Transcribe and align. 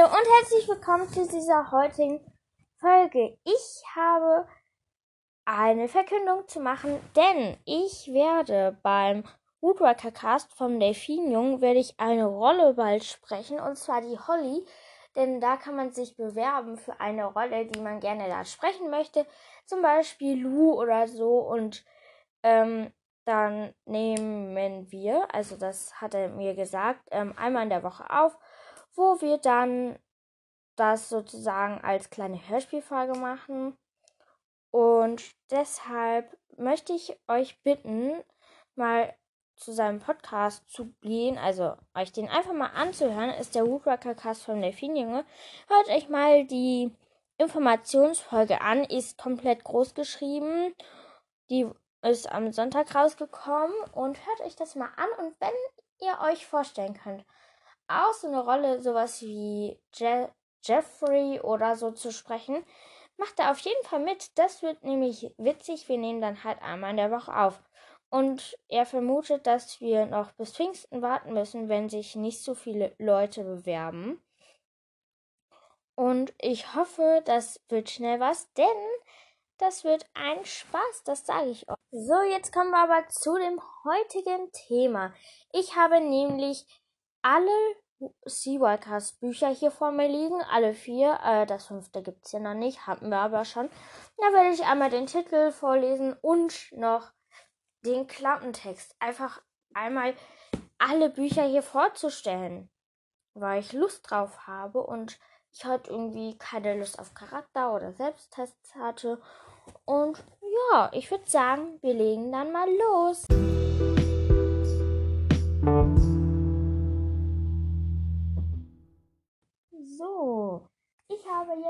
Hallo 0.00 0.14
und 0.14 0.26
herzlich 0.38 0.66
willkommen 0.66 1.08
zu 1.08 1.26
dieser 1.26 1.70
heutigen 1.72 2.20
Folge. 2.78 3.36
Ich 3.44 3.82
habe 3.94 4.46
eine 5.44 5.88
Verkündung 5.88 6.48
zu 6.48 6.60
machen, 6.60 6.98
denn 7.14 7.58
ich 7.66 8.08
werde 8.10 8.78
beim 8.82 9.24
Woodworker 9.60 10.10
Cast 10.10 10.54
vom 10.54 10.80
Delfinjungen 10.80 11.60
werde 11.60 11.80
ich 11.80 12.00
eine 12.00 12.24
Rolle 12.24 12.72
bald 12.74 13.04
sprechen 13.04 13.60
und 13.60 13.76
zwar 13.76 14.00
die 14.00 14.18
Holly, 14.18 14.64
denn 15.16 15.38
da 15.38 15.56
kann 15.56 15.76
man 15.76 15.92
sich 15.92 16.16
bewerben 16.16 16.78
für 16.78 16.98
eine 16.98 17.26
Rolle, 17.26 17.66
die 17.66 17.80
man 17.80 18.00
gerne 18.00 18.26
da 18.28 18.44
sprechen 18.46 18.88
möchte, 18.88 19.26
zum 19.66 19.82
Beispiel 19.82 20.40
Lou 20.40 20.80
oder 20.80 21.08
so. 21.08 21.40
Und 21.40 21.84
ähm, 22.42 22.90
dann 23.26 23.74
nehmen 23.84 24.90
wir, 24.90 25.34
also 25.34 25.56
das 25.56 26.00
hat 26.00 26.14
er 26.14 26.30
mir 26.30 26.54
gesagt, 26.54 27.02
ähm, 27.10 27.34
einmal 27.36 27.64
in 27.64 27.70
der 27.70 27.82
Woche 27.82 28.04
auf 28.08 28.38
wo 29.00 29.20
wir 29.22 29.38
dann 29.38 29.98
das 30.76 31.08
sozusagen 31.08 31.80
als 31.80 32.10
kleine 32.10 32.48
Hörspielfolge 32.48 33.18
machen. 33.18 33.76
Und 34.70 35.22
deshalb 35.50 36.36
möchte 36.58 36.92
ich 36.92 37.18
euch 37.26 37.60
bitten, 37.62 38.22
mal 38.76 39.14
zu 39.56 39.72
seinem 39.72 40.00
Podcast 40.00 40.68
zu 40.70 40.92
gehen, 41.00 41.38
also 41.38 41.76
euch 41.94 42.12
den 42.12 42.28
einfach 42.28 42.52
mal 42.52 42.68
anzuhören, 42.74 43.30
ist 43.30 43.54
der 43.54 43.66
Woodworker 43.66 44.14
Cast 44.14 44.44
von 44.44 44.60
Delfinjunge. 44.60 45.24
Hört 45.68 45.88
euch 45.88 46.08
mal 46.10 46.46
die 46.46 46.94
Informationsfolge 47.38 48.60
an, 48.60 48.84
ist 48.84 49.16
komplett 49.16 49.64
groß 49.64 49.94
geschrieben. 49.94 50.74
Die 51.48 51.66
ist 52.02 52.30
am 52.30 52.52
Sonntag 52.52 52.94
rausgekommen 52.94 53.74
und 53.92 54.18
hört 54.26 54.40
euch 54.42 54.56
das 54.56 54.74
mal 54.74 54.90
an 54.96 55.24
und 55.24 55.34
wenn 55.40 55.50
ihr 56.00 56.18
euch 56.30 56.46
vorstellen 56.46 56.94
könnt, 56.94 57.24
auch 57.90 58.12
so 58.12 58.28
eine 58.28 58.44
Rolle, 58.44 58.80
sowas 58.80 59.20
wie 59.22 59.78
Je 59.94 60.28
Jeffrey 60.62 61.40
oder 61.40 61.76
so 61.76 61.90
zu 61.90 62.12
sprechen, 62.12 62.64
macht 63.16 63.38
er 63.38 63.50
auf 63.50 63.58
jeden 63.60 63.82
Fall 63.84 64.00
mit. 64.00 64.38
Das 64.38 64.62
wird 64.62 64.82
nämlich 64.84 65.32
witzig. 65.38 65.88
Wir 65.88 65.98
nehmen 65.98 66.20
dann 66.20 66.44
halt 66.44 66.60
einmal 66.62 66.90
in 66.90 66.96
der 66.96 67.10
Woche 67.10 67.36
auf. 67.36 67.60
Und 68.10 68.58
er 68.68 68.86
vermutet, 68.86 69.46
dass 69.46 69.80
wir 69.80 70.06
noch 70.06 70.32
bis 70.32 70.52
Pfingsten 70.52 71.00
warten 71.00 71.32
müssen, 71.32 71.68
wenn 71.68 71.88
sich 71.88 72.16
nicht 72.16 72.42
so 72.42 72.54
viele 72.54 72.94
Leute 72.98 73.44
bewerben. 73.44 74.20
Und 75.94 76.32
ich 76.40 76.74
hoffe, 76.74 77.22
das 77.24 77.60
wird 77.68 77.90
schnell 77.90 78.18
was, 78.20 78.52
denn 78.54 78.66
das 79.58 79.84
wird 79.84 80.06
ein 80.14 80.44
Spaß, 80.44 81.04
das 81.04 81.26
sage 81.26 81.50
ich 81.50 81.68
euch. 81.68 81.76
So, 81.90 82.22
jetzt 82.22 82.52
kommen 82.52 82.70
wir 82.70 82.82
aber 82.82 83.06
zu 83.08 83.36
dem 83.36 83.60
heutigen 83.84 84.50
Thema. 84.52 85.12
Ich 85.52 85.76
habe 85.76 86.00
nämlich 86.00 86.64
alle 87.22 87.76
Seawalkers 88.24 89.12
Bücher 89.12 89.48
hier 89.48 89.70
vor 89.70 89.90
mir 89.90 90.08
liegen, 90.08 90.40
alle 90.50 90.72
vier. 90.72 91.18
Äh, 91.22 91.46
das 91.46 91.66
fünfte 91.66 92.02
gibt 92.02 92.26
es 92.26 92.32
ja 92.32 92.40
noch 92.40 92.54
nicht, 92.54 92.86
hatten 92.86 93.10
wir 93.10 93.18
aber 93.18 93.44
schon. 93.44 93.68
Da 94.16 94.32
werde 94.32 94.54
ich 94.54 94.64
einmal 94.64 94.90
den 94.90 95.06
Titel 95.06 95.52
vorlesen 95.52 96.14
und 96.22 96.72
noch 96.72 97.12
den 97.84 98.06
Klappentext. 98.06 98.96
Einfach 98.98 99.42
einmal 99.74 100.14
alle 100.78 101.10
Bücher 101.10 101.44
hier 101.44 101.62
vorzustellen, 101.62 102.70
weil 103.34 103.60
ich 103.60 103.72
Lust 103.72 104.10
drauf 104.10 104.46
habe 104.46 104.82
und 104.82 105.18
ich 105.52 105.64
heute 105.64 105.90
irgendwie 105.90 106.38
keine 106.38 106.78
Lust 106.78 106.98
auf 106.98 107.14
Charakter 107.14 107.74
oder 107.74 107.92
Selbsttests 107.92 108.74
hatte. 108.76 109.20
Und 109.84 110.22
ja, 110.72 110.90
ich 110.92 111.10
würde 111.10 111.28
sagen, 111.28 111.78
wir 111.82 111.94
legen 111.94 112.32
dann 112.32 112.52
mal 112.52 112.68
los. 112.68 113.26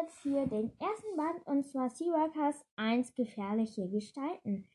Jetzt 0.03 0.23
hier 0.23 0.47
den 0.47 0.73
ersten 0.79 1.17
Band 1.17 1.47
und 1.47 1.67
zwar 1.67 1.91
Seawalkers 1.91 2.65
1 2.77 3.15
Gefährliche 3.15 3.89
Gestalten. 3.89 4.69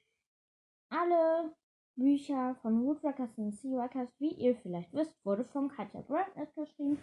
Alle 0.90 1.56
Bücher 1.96 2.56
von 2.62 2.84
Woodwalkers 2.84 3.38
und 3.38 3.54
Seawalkers, 3.54 4.10
wie 4.20 4.34
ihr 4.34 4.56
vielleicht 4.56 4.94
wisst, 4.94 5.16
wurde 5.26 5.44
von 5.44 5.70
Katja 5.70 6.02
Brandness 6.02 6.54
geschrieben. 6.54 7.00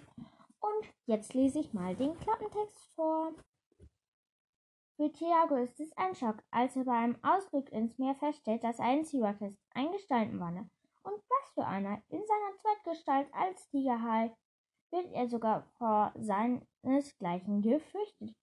Und 0.61 0.95
jetzt 1.07 1.35
lese 1.35 1.59
ich 1.59 1.73
mal 1.73 1.97
den 1.97 2.17
Klappentext 2.19 2.93
vor. 2.95 3.33
Für 4.97 5.11
Thiago 5.11 5.57
ist 5.57 5.81
es 5.81 5.97
ein 5.97 6.15
Schock, 6.15 6.45
als 6.51 6.77
er 6.77 6.85
bei 6.85 6.93
einem 6.93 7.17
Ausflug 7.23 7.73
ins 7.73 7.99
Meer 7.99 8.15
feststellt, 8.15 8.63
dass 8.63 8.79
ein 8.79 9.05
Seawalker 9.05 9.49
ist, 9.49 9.59
ein 9.75 9.91
Gestaltenwanne. 9.91 10.71
Und 11.03 11.15
was 11.15 11.51
für 11.55 11.67
einer, 11.67 12.01
in 12.09 12.23
seiner 12.25 12.57
Zweitgestalt 12.59 13.35
als 13.35 13.69
Tigerhai 13.71 14.33
wird 14.93 15.13
er 15.13 15.27
sogar 15.29 15.63
vor 15.79 16.13
seinesgleichen 16.17 17.63
gefürchtet. 17.63 18.35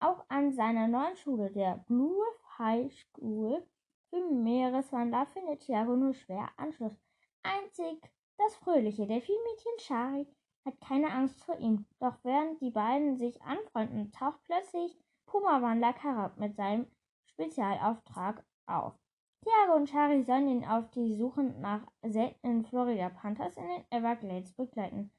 Auch 0.00 0.24
an 0.28 0.52
seiner 0.52 0.86
neuen 0.86 1.16
Schule, 1.16 1.50
der 1.50 1.84
Blue 1.88 2.22
High 2.58 2.92
School 2.92 3.66
für 4.10 4.20
Meereswander, 4.30 5.26
findet 5.26 5.60
Thiago 5.60 5.96
nur 5.96 6.14
schwer 6.14 6.50
Anschluss. 6.56 6.96
Einzig 7.42 8.00
das 8.38 8.54
fröhliche 8.56 9.06
Delfinmädchen 9.06 9.78
Shari 9.78 10.26
hat 10.64 10.80
keine 10.80 11.10
Angst 11.10 11.42
vor 11.42 11.58
ihm. 11.58 11.86
Doch 11.98 12.14
während 12.22 12.60
die 12.60 12.70
beiden 12.70 13.16
sich 13.16 13.42
anfreunden, 13.42 14.12
taucht 14.12 14.40
plötzlich 14.44 14.96
Puma-Wandler 15.26 15.92
Karab 15.92 16.38
mit 16.38 16.54
seinem 16.54 16.86
Spezialauftrag 17.26 18.44
auf. 18.66 18.94
Thiago 19.42 19.74
und 19.74 19.88
Shari 19.88 20.22
sollen 20.22 20.48
ihn 20.48 20.64
auf 20.64 20.88
die 20.90 21.16
Suche 21.16 21.42
nach 21.42 21.82
seltenen 22.02 22.64
Florida 22.64 23.08
Panthers 23.08 23.56
in 23.56 23.66
den 23.66 23.84
Everglades 23.90 24.52
begleiten. 24.52 25.10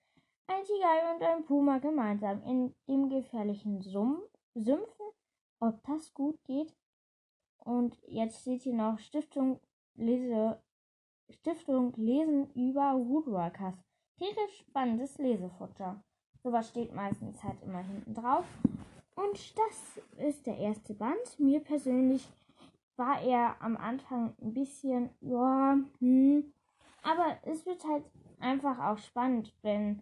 Ein 0.52 0.64
Tiger 0.64 1.14
und 1.14 1.22
ein 1.22 1.46
Puma 1.46 1.78
gemeinsam 1.78 2.42
in 2.42 2.74
dem 2.88 3.08
gefährlichen 3.08 3.84
Sumpf, 3.84 4.28
Sümpfen, 4.56 5.06
ob 5.60 5.80
das 5.84 6.12
gut 6.16 6.44
geht. 6.44 6.76
Und 7.60 7.96
jetzt 8.08 8.42
steht 8.42 8.64
hier 8.64 8.74
noch 8.74 8.98
Stiftung 8.98 9.60
Lese, 9.94 10.60
Stiftung 11.30 11.94
Lesen 11.98 12.52
über 12.56 12.96
Woodworkers. 12.98 13.76
Tierisch 14.18 14.58
spannendes 14.62 15.20
Lesefutter. 15.20 16.02
Sowas 16.42 16.70
steht 16.70 16.96
meistens 16.96 17.44
halt 17.44 17.62
immer 17.62 17.84
hinten 17.84 18.16
drauf. 18.16 18.46
Und 19.16 19.56
das 19.56 20.02
ist 20.18 20.48
der 20.48 20.58
erste 20.58 20.96
Band. 20.96 21.40
Mir 21.40 21.60
persönlich 21.60 22.28
war 22.96 23.22
er 23.22 23.62
am 23.62 23.78
Anfang 23.78 24.34
ein 24.42 24.56
bisschen, 24.56 25.12
ja, 25.22 25.78
hm. 26.00 26.52
Aber 27.04 27.38
es 27.44 27.68
wird 27.68 27.84
halt 27.86 28.06
einfach 28.40 28.80
auch 28.80 28.98
spannend, 28.98 29.54
wenn 29.62 30.02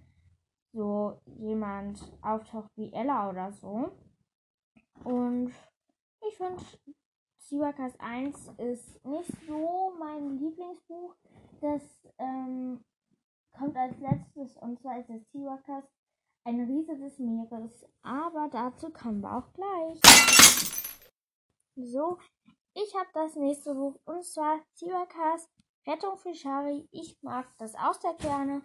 so 0.74 1.20
jemand 1.26 2.00
auftaucht 2.22 2.70
wie 2.76 2.92
Ella 2.94 3.30
oder 3.30 3.52
so. 3.52 3.92
Und 5.04 5.54
ich 6.28 6.38
finde, 6.38 6.64
Siwakas 7.38 7.98
1 8.00 8.50
ist 8.58 9.06
nicht 9.06 9.32
so 9.48 9.94
mein 9.98 10.38
Lieblingsbuch. 10.38 11.16
Das 11.62 11.82
ähm, 12.18 12.84
kommt 13.58 13.76
als 13.76 13.98
letztes 14.00 14.58
und 14.58 14.80
zwar 14.80 15.00
ist 15.00 15.10
es 15.10 15.32
Siwakas 15.32 15.86
ein 16.44 16.62
Riese 16.62 16.98
des 16.98 17.20
Meeres. 17.20 17.86
Aber 18.02 18.50
dazu 18.52 18.90
kommen 18.90 19.22
wir 19.22 19.38
auch 19.38 19.54
gleich. 19.54 20.00
So, 21.76 22.18
ich 22.74 22.96
habe 22.96 23.10
das 23.14 23.36
nächste 23.36 23.74
Buch 23.74 24.00
und 24.06 24.24
zwar 24.24 24.60
Siwakas 24.74 25.50
Rettung 25.88 26.18
für 26.18 26.34
Shari. 26.34 26.88
Ich 26.92 27.18
mag 27.22 27.48
das 27.58 27.76
auch 27.76 27.94
sehr 27.94 28.16
gerne. 28.16 28.62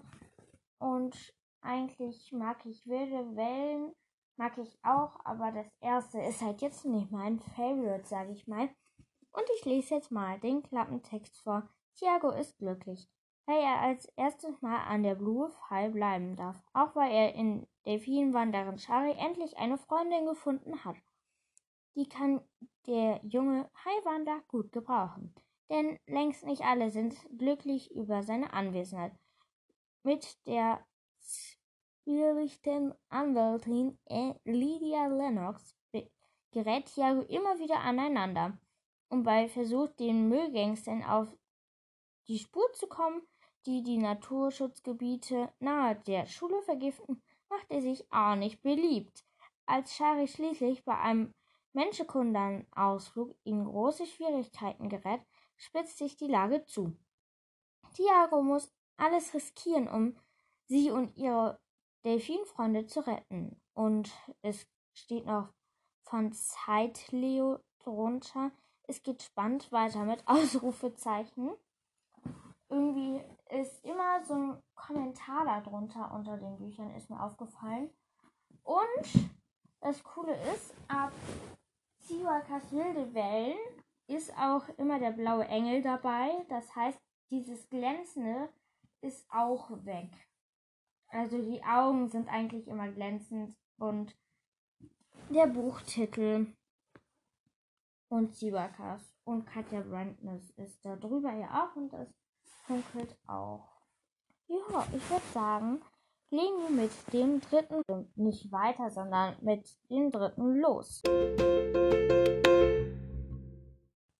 Und 0.79 1.15
eigentlich 1.63 2.33
mag 2.33 2.65
ich 2.67 2.87
wilde 2.87 3.37
Wellen, 3.37 3.93
mag 4.37 4.59
ich 4.59 4.79
auch, 4.83 5.19
aber 5.25 5.53
das 5.53 5.67
erste 5.81 6.21
ist 6.21 6.43
halt 6.43 6.61
jetzt 6.61 6.85
nicht 6.85 7.11
mein 7.11 7.39
Favorite, 7.39 8.07
sage 8.07 8.33
ich 8.33 8.47
mal. 8.47 8.69
Und 9.33 9.45
ich 9.57 9.65
lese 9.65 9.95
jetzt 9.95 10.11
mal 10.11 10.39
den 10.41 10.63
Klappentext 10.63 11.39
vor. 11.41 11.69
Thiago 11.97 12.31
ist 12.31 12.59
glücklich, 12.59 13.09
weil 13.47 13.61
er 13.61 13.81
als 13.81 14.07
erstes 14.17 14.61
Mal 14.61 14.85
an 14.87 15.03
der 15.03 15.15
Blue 15.15 15.51
Fall 15.51 15.91
bleiben 15.91 16.37
darf, 16.37 16.63
auch 16.73 16.95
weil 16.95 17.13
er 17.13 17.35
in 17.35 17.67
Delfinwanderin 17.87 18.79
Shari 18.79 19.13
endlich 19.19 19.57
eine 19.59 19.79
Freundin 19.79 20.27
gefunden 20.27 20.85
hat. 20.85 20.97
Die 21.95 22.09
kann 22.09 22.41
der 22.87 23.21
junge 23.23 23.71
Haiwander 23.85 24.41
gut 24.49 24.73
gebrauchen, 24.73 25.35
denn 25.71 25.99
längst 26.07 26.45
nicht 26.45 26.63
alle 26.63 26.91
sind 26.91 27.15
glücklich 27.39 27.91
über 27.95 28.23
seine 28.23 28.53
Anwesenheit. 28.53 29.13
Mit 30.03 30.47
der 30.47 30.85
Spielrichtin 32.03 32.93
Anwältin 33.11 33.97
Lydia 34.45 35.07
Lennox 35.07 35.77
gerät 36.51 36.87
Thiago 36.87 37.23
immer 37.23 37.61
wieder 37.61 37.79
aneinander. 37.79 38.59
Und 39.09 39.23
bei 39.23 39.49
Versuch, 39.49 39.87
den 40.01 40.29
Müllgangstern 40.29 41.05
auf 41.05 41.29
die 42.27 42.41
Spur 42.41 42.73
zu 42.73 42.89
kommen, 42.89 43.23
die 43.67 43.85
die 43.85 43.99
Naturschutzgebiete 43.99 45.53
nahe 45.61 45.95
der 45.95 46.27
Schule 46.27 46.61
vergiften, 46.63 47.23
macht 47.49 47.71
er 47.71 47.81
sich 47.81 48.05
auch 48.13 48.35
nicht 48.35 48.61
beliebt. 48.63 49.25
Als 49.67 49.95
Shari 49.95 50.27
schließlich 50.27 50.85
bei 50.85 50.99
einem 50.99 51.33
Menschenkundenausflug 51.73 53.37
in 53.45 53.65
große 53.65 54.07
Schwierigkeiten 54.07 54.89
gerät, 54.89 55.21
spitzt 55.57 55.99
sich 55.99 56.17
die 56.17 56.27
Lage 56.27 56.65
zu. 56.65 56.97
Thiago 57.95 58.43
muss 58.43 58.75
alles 58.97 59.33
riskieren, 59.35 59.87
um 59.87 60.19
sie 60.67 60.91
und 60.91 61.17
ihre 61.17 61.62
Delfinfreunde 62.05 62.87
zu 62.87 63.07
retten. 63.07 63.61
Und 63.75 64.11
es 64.43 64.67
steht 64.95 65.27
noch 65.27 65.53
von 66.03 66.33
Zeitleo 66.33 67.61
drunter. 67.81 68.51
Es 68.85 69.03
geht 69.03 69.23
spannend 69.23 69.71
weiter 69.73 70.05
mit 70.05 70.23
Ausrufezeichen. 70.27 71.53
Irgendwie 72.69 73.23
ist 73.51 73.85
immer 73.85 74.25
so 74.25 74.35
ein 74.35 74.63
Kommentar 74.75 75.45
darunter 75.45 76.13
unter 76.13 76.39
den 76.39 76.57
Büchern, 76.57 76.95
ist 76.95 77.11
mir 77.11 77.23
aufgefallen. 77.23 77.91
Und 78.63 79.31
das 79.81 80.03
Coole 80.03 80.35
ist, 80.55 80.75
ab 80.89 81.13
Siwakas 82.01 82.71
wilde 82.73 83.13
Wellen 83.15 83.59
ist 84.07 84.37
auch 84.37 84.69
immer 84.79 84.99
der 84.99 85.13
blaue 85.13 85.47
Engel 85.47 85.83
dabei. 85.83 86.45
Das 86.49 86.75
heißt, 86.75 86.99
dieses 87.31 87.69
Glänzende 87.69 88.49
ist 89.01 89.27
auch 89.31 89.71
weg. 89.85 90.11
Also 91.13 91.37
die 91.43 91.63
Augen 91.63 92.09
sind 92.09 92.27
eigentlich 92.31 92.67
immer 92.67 92.89
glänzend 92.89 93.55
und 93.77 94.17
der 95.29 95.47
Buchtitel 95.47 96.47
und 98.09 98.35
Siwakas 98.35 99.03
und 99.25 99.45
Katja 99.45 99.83
Brandness 99.83 100.51
ist 100.53 100.83
da 100.83 100.97
drüber 100.97 101.31
ja 101.35 101.65
auch 101.65 101.77
und 101.77 101.93
das 101.93 102.09
funkelt 102.67 103.15
auch. 103.27 103.69
Ja, 104.47 104.87
ich 104.97 105.11
würde 105.11 105.25
sagen, 105.35 105.83
legen 106.31 106.63
wir 106.63 106.83
mit 106.83 107.13
dem 107.13 107.43
dritten 107.43 107.83
nicht 108.17 108.51
weiter, 108.51 108.91
sondern 108.91 109.37
mit 109.43 109.69
dem 109.91 110.11
dritten 110.11 110.57
los. 110.57 111.03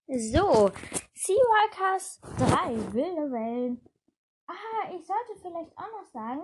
So, 0.09 0.71
Seawalkers 1.15 2.21
3 2.37 2.93
wilde 2.93 3.33
Wellen. 3.33 3.81
Ah, 4.47 4.93
ich 4.95 5.07
sollte 5.07 5.41
vielleicht 5.41 5.73
auch 5.79 5.91
noch 6.03 6.07
sagen, 6.13 6.43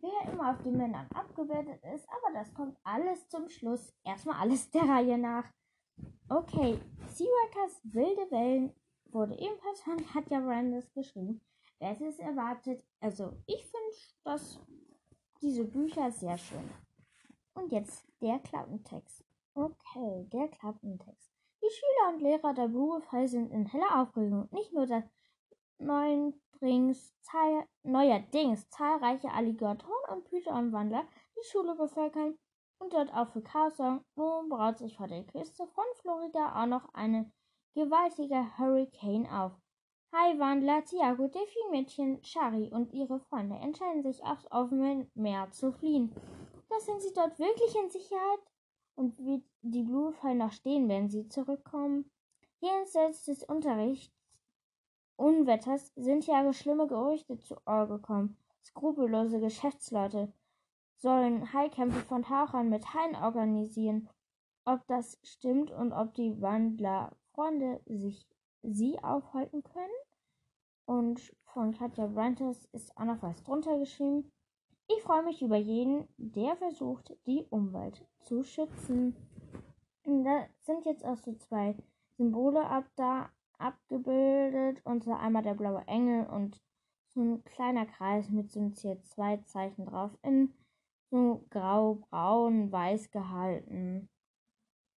wer 0.00 0.32
immer 0.32 0.50
auf 0.50 0.62
den 0.62 0.76
Männern 0.76 1.06
abgebildet 1.14 1.82
ist, 1.94 2.06
aber 2.08 2.34
das 2.34 2.52
kommt 2.54 2.76
alles 2.84 3.28
zum 3.28 3.48
Schluss. 3.48 3.92
Erstmal 4.04 4.40
alles 4.40 4.70
der 4.70 4.82
Reihe 4.82 5.18
nach. 5.18 5.44
Okay, 6.28 6.78
Seawalkers 7.08 7.80
wilde 7.84 8.30
Wellen 8.30 8.74
wurde 9.06 9.34
ebenfalls 9.38 9.80
von 9.80 9.96
Katja 10.06 10.40
Brandes 10.40 10.92
geschrieben. 10.92 11.40
Wer 11.78 12.00
es 12.00 12.18
erwartet? 12.18 12.84
Also, 13.00 13.32
ich 13.46 13.62
finde 13.62 13.96
das 14.24 14.60
diese 15.40 15.64
Bücher 15.64 16.10
sehr 16.10 16.36
schön. 16.36 16.70
Und 17.54 17.72
jetzt 17.72 18.06
der 18.20 18.38
Klappentext. 18.40 19.24
Okay, 19.54 20.28
der 20.32 20.48
Klappentext. 20.48 21.32
Die 21.62 21.70
Schüler 21.70 22.14
und 22.14 22.22
Lehrer 22.22 22.54
der 22.54 22.68
Blumenfall 22.68 23.26
sind 23.26 23.50
in 23.50 23.66
heller 23.66 24.02
Aufregung. 24.02 24.48
Nicht 24.52 24.72
nur, 24.72 24.86
dass 24.86 25.04
neuerdings, 25.78 26.36
zahl 27.22 27.66
neuerdings 27.82 28.68
zahlreiche 28.70 29.30
Alligatoren 29.30 30.12
und 30.12 30.24
Pythonwandler 30.24 31.04
die 31.36 31.46
Schule 31.48 31.74
bevölkern 31.74 32.38
und 32.78 32.92
dort 32.92 33.12
auch 33.12 33.28
für 33.28 33.42
Chaos 33.42 33.76
sorgen. 33.76 34.04
Nun 34.16 34.48
braut 34.48 34.78
sich 34.78 34.96
vor 34.96 35.08
der 35.08 35.24
Küste 35.24 35.66
von 35.66 35.84
Florida 36.00 36.62
auch 36.62 36.66
noch 36.66 36.92
eine 36.94 37.30
gewaltiger 37.74 38.58
Hurricane 38.58 39.26
auf. 39.26 39.52
Hai-Wandler 40.12 40.84
Tiago, 40.84 41.28
Delfinmädchen 41.28 42.24
Shari 42.24 42.70
und 42.72 42.94
ihre 42.94 43.20
Freunde 43.20 43.56
entscheiden 43.56 44.02
sich 44.02 44.24
aufs 44.24 44.50
offene 44.50 45.06
Meer 45.14 45.50
zu 45.50 45.70
fliehen. 45.70 46.14
Doch 46.70 46.80
sind 46.80 47.02
sie 47.02 47.12
dort 47.12 47.38
wirklich 47.38 47.76
in 47.76 47.90
Sicherheit? 47.90 48.40
Und 48.94 49.18
wird 49.18 49.44
die 49.62 49.82
Bluefall 49.82 50.34
noch 50.34 50.50
stehen, 50.52 50.88
wenn 50.88 51.08
sie 51.08 51.28
zurückkommen? 51.28 52.10
Jenseits 52.60 53.26
des 53.26 53.44
Unterrichts 53.44 54.17
Unwetters 55.18 55.92
sind 55.96 56.28
Jahre 56.28 56.54
schlimme 56.54 56.86
Gerüchte 56.86 57.40
zu 57.40 57.56
Ohr 57.66 57.88
gekommen. 57.88 58.36
Skrupellose 58.64 59.40
Geschäftsleute 59.40 60.32
sollen 60.94 61.52
Haikämpfe 61.52 61.98
von 62.06 62.22
Tauchern 62.22 62.68
mit 62.68 62.94
Haien 62.94 63.16
organisieren. 63.16 64.08
Ob 64.64 64.86
das 64.86 65.18
stimmt 65.24 65.72
und 65.72 65.92
ob 65.92 66.14
die 66.14 66.40
Wandlerfreunde 66.40 67.80
sich 67.86 68.28
sie 68.62 69.02
aufhalten 69.02 69.64
können. 69.64 69.98
Und 70.86 71.34
von 71.46 71.72
Katja 71.72 72.06
Brantes 72.06 72.68
ist 72.72 72.96
auch 72.96 73.04
noch 73.04 73.20
was 73.20 73.42
drunter 73.42 73.76
geschrieben. 73.76 74.30
Ich 74.86 75.02
freue 75.02 75.24
mich 75.24 75.42
über 75.42 75.56
jeden, 75.56 76.06
der 76.16 76.54
versucht, 76.56 77.16
die 77.26 77.44
Umwelt 77.50 78.06
zu 78.20 78.44
schützen. 78.44 79.16
Da 80.04 80.46
sind 80.60 80.84
jetzt 80.84 81.04
auch 81.04 81.18
so 81.18 81.34
zwei 81.34 81.76
Symbole 82.16 82.64
ab 82.64 82.84
da 82.94 83.30
abgebildet. 83.58 84.80
Und 84.84 85.04
zwar 85.04 85.20
einmal 85.20 85.42
der 85.42 85.54
blaue 85.54 85.86
Engel 85.86 86.26
und 86.26 86.60
so 87.08 87.20
ein 87.20 87.44
kleiner 87.44 87.86
Kreis 87.86 88.30
mit 88.30 88.50
so 88.50 88.60
einem 88.60 88.72
CO2-Zeichen 88.72 89.86
drauf 89.86 90.16
in 90.22 90.54
so 91.10 91.44
grau, 91.50 91.94
braun, 92.10 92.70
weiß 92.70 93.10
gehalten. 93.10 94.08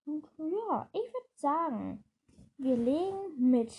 Und 0.06 0.28
ja, 0.38 0.90
ich 0.92 1.02
würde 1.02 1.30
sagen, 1.36 2.04
wir 2.58 2.76
legen 2.76 3.52
mit 3.52 3.72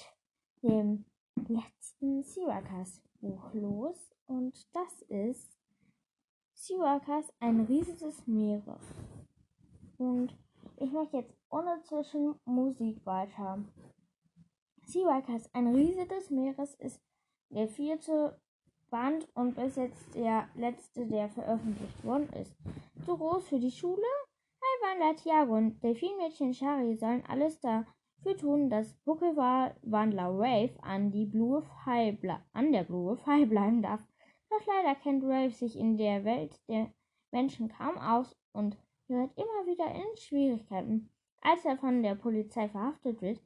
dem 0.62 1.04
letzten 1.48 2.22
Sirakas 2.22 3.02
Buch 3.20 3.52
los 3.52 4.14
und 4.26 4.66
das 4.74 5.02
ist 5.02 5.58
Sirakas, 6.54 7.32
ein 7.40 7.60
Riese 7.60 7.96
des 7.96 8.26
Meeres. 8.26 8.94
Und 9.98 10.34
ich 10.76 10.92
mache 10.92 11.18
jetzt 11.18 11.34
ohne 11.50 11.82
Zwischenmusik 11.82 13.04
weiter. 13.04 13.58
Sirakas, 14.90 15.48
ein 15.54 15.72
Riese 15.72 16.04
des 16.04 16.30
Meeres 16.30 16.74
ist 16.74 17.00
der 17.50 17.68
vierte 17.68 18.36
Band 18.90 19.28
und 19.34 19.54
bis 19.54 19.76
jetzt 19.76 20.16
der 20.16 20.48
letzte, 20.56 21.06
der 21.06 21.28
veröffentlicht 21.28 22.04
worden 22.04 22.28
ist. 22.32 22.52
Zu 23.04 23.16
groß 23.16 23.46
für 23.46 23.60
die 23.60 23.70
Schule? 23.70 24.02
Halbwandler 24.60 25.14
Tiago 25.14 25.56
und 25.56 25.80
Delfinmädchen 25.80 26.52
Shari 26.54 26.96
sollen 26.96 27.22
alles 27.28 27.60
da 27.60 27.86
für 28.24 28.36
tun, 28.36 28.68
dass 28.68 28.92
Buckelwandler 29.04 30.36
Wave 30.36 30.82
an, 30.82 31.12
die 31.12 31.26
Blue 31.26 31.64
an 32.52 32.72
der 32.72 32.82
Blue 32.82 33.16
File 33.16 33.46
bleiben 33.46 33.82
darf. 33.82 34.04
Doch 34.50 34.66
leider 34.66 34.96
kennt 34.96 35.22
Wave 35.22 35.52
sich 35.52 35.78
in 35.78 35.98
der 35.98 36.24
Welt 36.24 36.60
der 36.68 36.92
Menschen 37.30 37.68
kaum 37.68 37.96
aus 37.96 38.36
und 38.52 38.76
gerät 39.06 39.30
immer 39.36 39.66
wieder 39.66 39.94
in 39.94 40.16
Schwierigkeiten. 40.16 41.10
Als 41.42 41.64
er 41.64 41.78
von 41.78 42.02
der 42.02 42.16
Polizei 42.16 42.68
verhaftet 42.68 43.22
wird, 43.22 43.40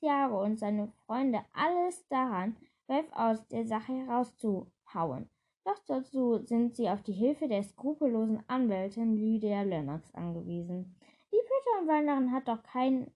Jaro 0.00 0.42
und 0.42 0.58
seine 0.58 0.88
Freunde 1.06 1.40
alles 1.52 2.06
daran, 2.08 2.56
Wave 2.86 3.08
aus 3.12 3.46
der 3.48 3.66
Sache 3.66 3.92
herauszuhauen. 3.92 5.28
Doch 5.64 5.78
dazu 5.86 6.38
sind 6.44 6.76
sie 6.76 6.90
auf 6.90 7.02
die 7.02 7.12
Hilfe 7.12 7.48
der 7.48 7.62
skrupellosen 7.62 8.42
Anwältin 8.48 9.16
Lydia 9.16 9.62
Lennox 9.62 10.12
angewiesen. 10.14 10.96
Die 11.32 11.36
Python-Wanderin 11.36 12.32
hat 12.32 12.48
doch 12.48 12.62
keinen 12.62 13.10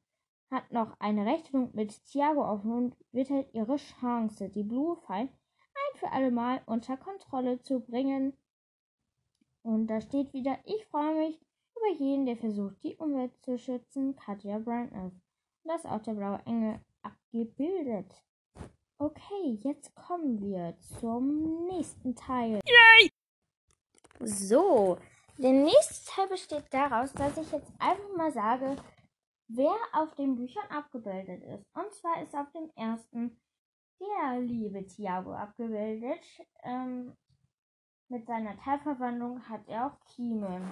hat 0.50 0.70
noch 0.72 0.98
eine 1.00 1.26
Rechnung 1.26 1.70
mit 1.74 2.04
Thiago 2.06 2.48
offen 2.48 2.72
und 2.72 2.96
wittert 3.12 3.52
ihre 3.52 3.76
Chance, 3.76 4.48
die 4.48 4.62
Blue 4.62 4.96
Fall 4.96 5.22
ein 5.22 5.96
für 5.96 6.12
alle 6.12 6.30
Mal 6.30 6.62
unter 6.66 6.96
Kontrolle 6.96 7.60
zu 7.62 7.80
bringen. 7.80 8.32
Und 9.62 9.88
da 9.88 10.00
steht 10.00 10.32
wieder, 10.32 10.58
ich 10.64 10.86
freue 10.86 11.16
mich 11.16 11.40
über 11.74 11.98
jeden, 11.98 12.26
der 12.26 12.36
versucht, 12.36 12.82
die 12.84 12.96
Umwelt 12.96 13.32
zu 13.42 13.58
schützen, 13.58 14.14
Katja 14.14 14.58
Brandner. 14.58 15.10
Und 15.66 15.72
das 15.72 15.84
ist 15.84 15.90
auch 15.90 16.02
der 16.02 16.14
blaue 16.14 16.40
Engel 16.46 16.78
abgebildet. 17.02 18.22
Okay, 18.98 19.58
jetzt 19.64 19.92
kommen 19.96 20.40
wir 20.40 20.78
zum 21.00 21.66
nächsten 21.66 22.14
Teil. 22.14 22.60
Yay! 22.64 23.10
So, 24.20 24.96
der 25.38 25.50
nächste 25.50 26.08
Teil 26.08 26.28
besteht 26.28 26.66
daraus, 26.70 27.12
dass 27.14 27.36
ich 27.36 27.50
jetzt 27.50 27.72
einfach 27.80 28.16
mal 28.16 28.30
sage, 28.30 28.76
wer 29.48 29.74
auf 29.92 30.14
den 30.14 30.36
Büchern 30.36 30.70
abgebildet 30.70 31.42
ist. 31.42 31.64
Und 31.74 31.92
zwar 31.94 32.22
ist 32.22 32.36
auf 32.36 32.48
dem 32.52 32.70
ersten 32.76 33.36
der 33.98 34.38
liebe 34.38 34.86
Tiago 34.86 35.34
abgebildet. 35.34 36.22
Ähm, 36.62 37.16
mit 38.08 38.24
seiner 38.24 38.56
Teilverwandlung 38.58 39.48
hat 39.48 39.66
er 39.66 39.86
auch 39.86 39.98
Kiemen. 40.14 40.62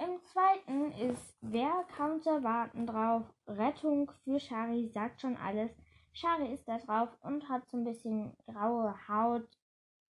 Im 0.00 0.18
zweiten 0.22 0.92
ist 0.92 1.36
Wer 1.42 1.84
kam 1.94 2.22
zu 2.22 2.30
erwarten 2.30 2.86
drauf? 2.86 3.22
Rettung 3.46 4.10
für 4.24 4.40
Shari 4.40 4.88
sagt 4.88 5.20
schon 5.20 5.36
alles. 5.36 5.70
Shari 6.14 6.54
ist 6.54 6.66
da 6.66 6.78
drauf 6.78 7.10
und 7.20 7.46
hat 7.50 7.68
so 7.68 7.76
ein 7.76 7.84
bisschen 7.84 8.34
graue 8.46 8.94
Haut 9.08 9.46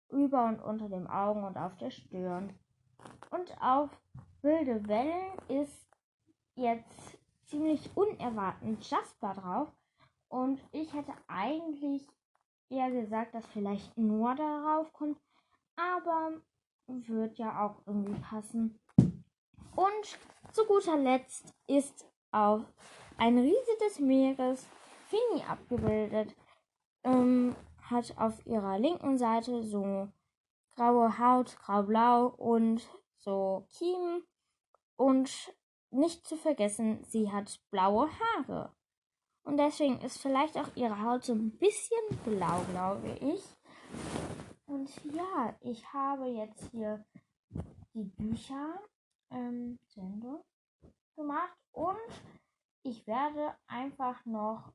über 0.10 0.46
und 0.46 0.60
unter 0.60 0.90
den 0.90 1.06
Augen 1.06 1.44
und 1.44 1.56
auf 1.58 1.78
der 1.78 1.92
Stirn. 1.92 2.58
Und 3.30 3.62
auf 3.62 3.92
wilde 4.42 4.88
Wellen 4.88 5.38
ist 5.50 5.88
jetzt 6.56 7.20
ziemlich 7.44 7.96
unerwartet 7.96 8.90
Jasper 8.90 9.36
drauf. 9.36 9.72
Und 10.30 10.60
ich 10.72 10.92
hätte 10.96 11.14
eigentlich 11.28 12.08
eher 12.70 12.90
gesagt, 12.90 13.36
dass 13.36 13.46
vielleicht 13.48 13.96
Noah 14.00 14.34
darauf 14.34 14.92
kommt. 14.94 15.20
Aber 15.76 16.42
wird 16.88 17.38
ja 17.38 17.64
auch 17.64 17.82
irgendwie 17.86 18.20
passen. 18.22 18.80
Und 19.76 20.20
zu 20.52 20.66
guter 20.66 20.98
Letzt 20.98 21.54
ist 21.68 22.06
auf 22.32 22.62
ein 23.18 23.38
Riese 23.38 23.78
des 23.86 24.00
Meeres 24.00 24.68
Fini 25.08 25.44
abgebildet. 25.48 26.36
Ähm, 27.04 27.56
hat 27.90 28.18
auf 28.18 28.46
ihrer 28.46 28.80
linken 28.80 29.18
Seite 29.18 29.64
so 29.64 30.10
graue 30.76 31.18
Haut, 31.20 31.58
graublau 31.60 32.28
und 32.28 32.88
so 33.18 33.68
Kiemen 33.78 34.24
und 34.98 35.54
nicht 35.92 36.28
zu 36.28 36.36
vergessen, 36.36 37.04
sie 37.04 37.32
hat 37.32 37.60
blaue 37.72 38.10
Haare. 38.20 38.72
Und 39.44 39.58
deswegen 39.58 40.00
ist 40.02 40.18
vielleicht 40.20 40.58
auch 40.58 40.76
ihre 40.76 41.02
Haut 41.04 41.24
so 41.24 41.34
ein 41.34 41.52
bisschen 41.58 42.00
blau, 42.26 42.62
glaube 42.72 43.18
ich. 43.22 43.44
Und 44.66 44.90
ja, 45.14 45.56
ich 45.62 45.94
habe 45.94 46.26
jetzt 46.28 46.70
hier 46.72 47.06
die 47.94 48.04
Bücher 48.04 48.80
ähm, 49.36 49.78
Ende 49.96 50.44
gemacht 51.16 51.58
und 51.72 51.98
ich 52.84 53.06
werde 53.08 53.56
einfach 53.68 54.24
noch 54.26 54.72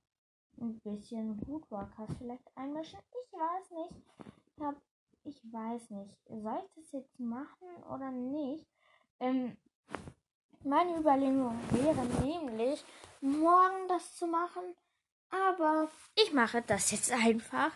ein 0.60 0.78
bisschen 0.80 1.40
Woodworkers 1.46 2.10
vielleicht 2.18 2.44
einmischen. 2.54 2.98
Ich 3.10 3.32
weiß 3.32 3.70
nicht. 3.70 4.02
Ich, 4.46 4.62
hab, 4.62 4.74
ich 5.24 5.40
weiß 5.52 5.90
nicht. 5.90 6.16
Soll 6.26 6.62
ich 6.64 6.72
das 6.74 6.92
jetzt 6.92 7.18
machen 7.18 7.68
oder 7.90 8.10
nicht? 8.10 8.66
Ähm, 9.20 9.56
meine 10.64 10.98
Überlegung 10.98 11.58
wäre 11.70 12.04
nämlich, 12.22 12.84
morgen 13.20 13.88
das 13.88 14.14
zu 14.16 14.26
machen. 14.26 14.74
Aber 15.30 15.88
ich 16.16 16.32
mache 16.32 16.62
das 16.62 16.90
jetzt 16.90 17.12
einfach. 17.12 17.70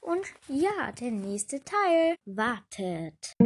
Und 0.00 0.26
ja, 0.48 0.92
der 0.92 1.10
nächste 1.10 1.62
Teil 1.62 2.16
wartet. 2.24 3.36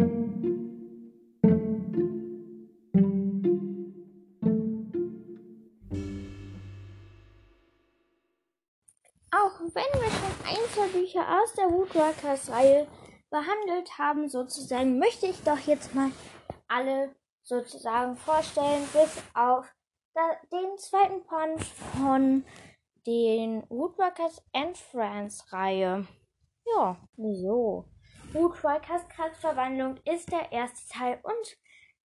Einzelbücher 10.99 11.43
aus 11.43 11.53
der 11.55 11.71
Woodworkers-Reihe 11.71 12.89
behandelt 13.31 13.99
haben, 13.99 14.29
sozusagen, 14.29 14.99
möchte 14.99 15.27
ich 15.27 15.43
doch 15.45 15.59
jetzt 15.61 15.95
mal 15.95 16.11
alle 16.67 17.15
sozusagen 17.45 18.17
vorstellen, 18.17 18.83
bis 18.93 19.23
auf 19.35 19.67
den 20.51 20.77
zweiten 20.79 21.25
Band 21.27 21.63
von 21.63 22.45
den 23.07 23.63
Woodworkers 23.69 24.43
and 24.53 24.77
Friends 24.77 25.53
Reihe. 25.53 26.07
Ja, 26.67 26.97
so. 27.17 27.85
Woodworkers 28.33 29.09
Kraftverwandlung 29.09 29.99
ist 30.05 30.33
der 30.33 30.51
erste 30.51 30.89
Teil 30.89 31.21
und 31.23 31.59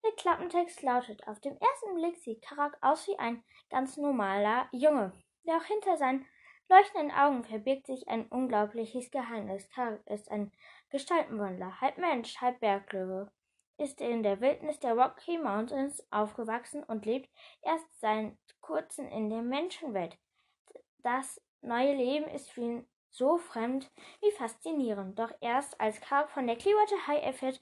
der 0.05 0.11
Klappentext 0.17 0.81
lautet, 0.83 1.27
auf 1.27 1.39
dem 1.39 1.57
ersten 1.57 1.95
Blick 1.95 2.17
sieht 2.17 2.43
Karak 2.43 2.77
aus 2.81 3.07
wie 3.07 3.17
ein 3.17 3.43
ganz 3.69 3.97
normaler 3.97 4.67
Junge. 4.71 5.13
Doch 5.45 5.63
hinter 5.63 5.97
seinen 5.97 6.25
leuchtenden 6.69 7.11
Augen 7.11 7.43
verbirgt 7.43 7.87
sich 7.87 8.07
ein 8.07 8.27
unglaubliches 8.27 9.11
Geheimnis. 9.11 9.69
Karak 9.69 10.05
ist 10.07 10.29
ein 10.31 10.51
Gestaltenwandler, 10.89 11.81
halb 11.81 11.97
Mensch, 11.97 12.39
halb 12.41 12.59
Berglöwe 12.59 13.31
ist 13.77 14.01
in 14.01 14.23
der 14.23 14.39
Wildnis 14.39 14.79
der 14.79 14.93
Rocky 14.93 15.37
Mountains 15.37 16.05
aufgewachsen 16.11 16.83
und 16.83 17.05
lebt 17.05 17.29
erst 17.61 17.99
seit 17.99 18.37
kurzem 18.61 19.07
in 19.09 19.29
der 19.29 19.41
Menschenwelt. 19.41 20.17
Das 20.99 21.41
neue 21.61 21.95
Leben 21.95 22.27
ist 22.27 22.51
für 22.51 22.61
ihn 22.61 22.87
so 23.09 23.37
fremd 23.37 23.91
wie 24.21 24.31
faszinierend. 24.31 25.17
Doch 25.19 25.31
erst 25.41 25.79
als 25.79 25.99
Karl 26.01 26.27
von 26.27 26.47
der 26.47 26.55
Clearwater 26.55 27.07
High 27.07 27.23
erfährt, 27.23 27.59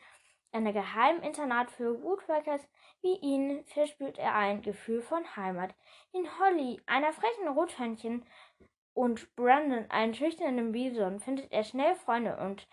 einer 0.53 0.73
geheimen 0.73 1.23
Internat 1.23 1.71
für 1.71 2.03
Woodworkers 2.03 2.61
wie 3.01 3.15
ihn, 3.15 3.63
verspürt 3.65 4.17
er 4.17 4.35
ein 4.35 4.61
Gefühl 4.61 5.01
von 5.01 5.23
Heimat. 5.35 5.73
In 6.11 6.27
Holly, 6.39 6.79
einer 6.85 7.13
frechen 7.13 7.47
Rothörnchen, 7.47 8.25
und 8.93 9.35
Brandon, 9.35 9.89
einen 9.89 10.13
schüchternen 10.13 10.71
Bison, 10.71 11.19
findet 11.19 11.51
er 11.51 11.63
schnell 11.63 11.95
Freunde 11.95 12.37
und 12.37 12.67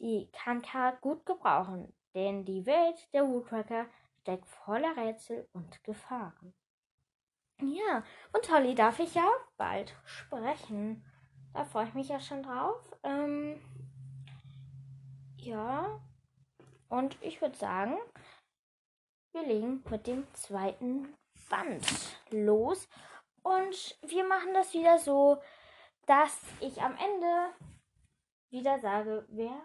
die 0.00 0.30
kann 0.32 0.62
Karl 0.62 0.96
gut 1.00 1.26
gebrauchen 1.26 1.92
denn 2.18 2.44
die 2.44 2.66
Welt 2.66 2.96
der 3.12 3.28
Woodpecker 3.28 3.86
steckt 4.20 4.46
voller 4.46 4.96
Rätsel 4.96 5.48
und 5.52 5.82
Gefahren. 5.84 6.54
Ja, 7.60 8.04
und 8.32 8.50
Holly 8.50 8.74
darf 8.74 8.98
ich 8.98 9.14
ja 9.14 9.28
bald 9.56 9.94
sprechen. 10.04 11.04
Da 11.54 11.64
freue 11.64 11.86
ich 11.86 11.94
mich 11.94 12.08
ja 12.08 12.20
schon 12.20 12.42
drauf. 12.42 12.80
Ähm, 13.02 13.60
ja, 15.36 16.00
und 16.88 17.16
ich 17.20 17.40
würde 17.40 17.56
sagen, 17.56 17.96
wir 19.32 19.46
legen 19.46 19.84
mit 19.90 20.06
dem 20.06 20.26
zweiten 20.34 21.14
Band 21.48 21.86
los. 22.30 22.88
Und 23.42 23.98
wir 24.02 24.24
machen 24.24 24.54
das 24.54 24.72
wieder 24.74 24.98
so, 24.98 25.38
dass 26.06 26.40
ich 26.60 26.80
am 26.80 26.96
Ende 26.96 27.54
wieder 28.50 28.78
sage, 28.78 29.26
wer 29.28 29.60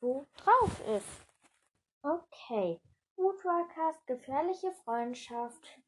wo 0.00 0.26
drauf 0.36 0.80
ist. 0.88 1.26
Okay. 2.02 2.80
Woodwalkers 3.16 4.04
gefährliche 4.06 4.72
Freundschaft. 4.84 5.80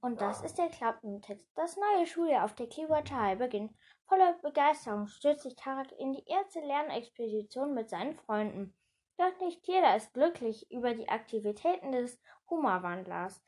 Und 0.00 0.20
das 0.20 0.42
ist 0.42 0.58
der 0.58 0.68
Klappentext. 0.68 1.50
Das 1.54 1.76
neue 1.76 2.06
Schuljahr 2.06 2.44
auf 2.44 2.54
der 2.54 2.68
Clearwater 2.68 3.20
High 3.20 3.38
beginnt. 3.38 3.74
Voller 4.06 4.34
Begeisterung 4.34 5.08
stürzt 5.08 5.42
sich 5.42 5.56
Tarak 5.56 5.90
in 5.98 6.12
die 6.12 6.24
erste 6.26 6.60
Lernexpedition 6.60 7.74
mit 7.74 7.88
seinen 7.88 8.14
Freunden. 8.14 8.76
Doch 9.16 9.36
nicht 9.40 9.66
jeder 9.66 9.96
ist 9.96 10.12
glücklich 10.12 10.70
über 10.70 10.94
die 10.94 11.08
Aktivitäten 11.08 11.90
des 11.92 12.20
Hummerwandlers. 12.50 13.42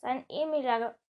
Sein 0.00 0.24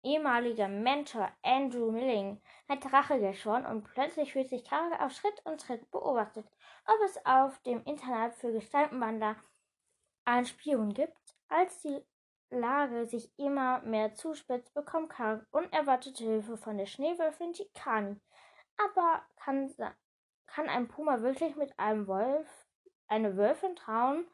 ehemaliger 0.05 0.67
Mentor 0.67 1.31
Andrew 1.41 1.91
Milling 1.91 2.39
hat 2.69 2.93
Rache 2.93 3.19
geschworen 3.19 3.65
und 3.65 3.83
plötzlich 3.83 4.31
fühlt 4.31 4.49
sich 4.49 4.63
Tarak 4.63 5.01
auf 5.01 5.11
Schritt 5.11 5.41
und 5.45 5.59
Tritt 5.59 5.89
beobachtet, 5.91 6.45
ob 6.85 6.95
es 7.05 7.25
auf 7.25 7.59
dem 7.63 7.83
Internat 7.83 8.35
für 8.35 8.51
Gestaltenwandler 8.51 9.35
einen 10.23 10.45
Spion 10.45 10.93
gibt. 10.93 11.17
Als 11.49 11.81
die 11.81 12.01
Lage 12.51 13.05
sich 13.05 13.31
immer 13.37 13.81
mehr 13.81 14.13
zuspitzt, 14.13 14.73
bekommt 14.73 15.09
Karl 15.09 15.45
unerwartete 15.51 16.23
Hilfe 16.23 16.57
von 16.57 16.77
der 16.77 16.85
Schneewölfin 16.85 17.53
Tikani. 17.53 18.21
Aber 18.77 19.25
kann, 19.37 19.73
kann 20.45 20.69
ein 20.69 20.87
Puma 20.87 21.21
wirklich 21.21 21.55
mit 21.55 21.77
einem 21.79 22.07
Wolf, 22.07 22.67
eine 23.07 23.35
Wölfin 23.37 23.75
trauen? 23.75 24.27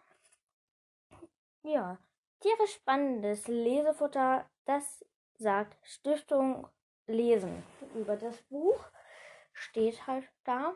Ja, 1.63 1.97
tierisch 2.41 2.73
spannendes 2.73 3.47
Lesefutter, 3.47 4.49
das 4.65 5.05
sagt 5.41 5.75
Stiftung 5.83 6.67
Lesen 7.07 7.63
über 7.95 8.15
das 8.15 8.41
Buch. 8.43 8.79
Steht 9.53 10.07
halt 10.07 10.29
da. 10.43 10.75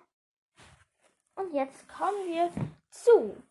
Und 1.35 1.53
jetzt 1.53 1.87
kommen 1.87 2.27
wir 2.27 2.51
zu 2.89 3.41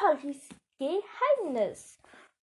Hollys 0.00 0.48
Geheimnis. 0.78 2.00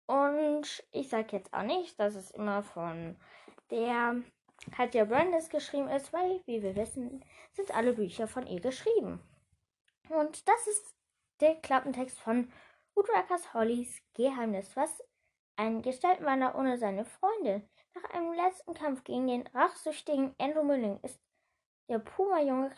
Und 0.06 0.84
ich 0.92 1.10
sage 1.10 1.38
jetzt 1.38 1.54
auch 1.54 1.64
nicht, 1.64 2.00
dass 2.00 2.16
es 2.16 2.32
immer 2.32 2.64
von 2.64 3.18
der 3.72 4.22
Katja 4.76 5.06
Brandes 5.06 5.50
geschrieben 5.50 5.90
ist, 5.90 6.14
weil, 6.14 6.42
wie 6.46 6.62
wir 6.62 6.76
wissen, 6.76 7.26
sind 7.54 7.76
alle 7.76 7.94
Bücher 7.94 8.28
von 8.28 8.46
ihr 8.46 8.62
geschrieben. 8.62 9.22
Und 10.10 10.48
das 10.48 10.68
ist 10.68 10.96
der 11.40 11.56
Klappentext 11.56 12.20
von 12.20 12.52
Udrakas 12.96 13.54
Hollys 13.54 14.02
Geheimnis, 14.14 14.76
was 14.76 15.02
ein 15.56 15.82
Gestaltenwanderer 15.82 16.56
ohne 16.56 16.78
seine 16.78 17.06
Freunde. 17.06 17.68
Nach 17.96 18.10
einem 18.12 18.34
letzten 18.34 18.74
Kampf 18.74 19.04
gegen 19.04 19.28
den 19.28 19.48
rachsüchtigen 19.48 20.36
Andrew 20.40 20.64
Milling 20.64 21.00
ist 21.04 21.20
der 21.90 22.00
Puma-Junge 22.00 22.74